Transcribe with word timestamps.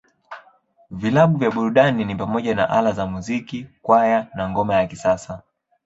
Vilabu 0.91 1.37
vya 1.37 1.51
burudani 1.51 2.05
ni 2.05 2.15
pamoja 2.15 2.55
na 2.55 2.69
Ala 2.69 2.91
za 2.91 3.05
Muziki, 3.05 3.67
Kwaya, 3.81 4.27
na 4.35 4.49
Ngoma 4.49 4.75
ya 4.75 4.87
Kisasa. 4.87 5.41